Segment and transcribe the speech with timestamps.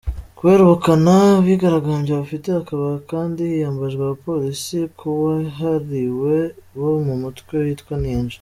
[0.37, 6.35] Kubera ubukana abigaragambya bafite hakaba kandi hiyambajwe abapolisi kabuhariwe
[6.77, 8.37] bo mu mutwe witwa Ninja.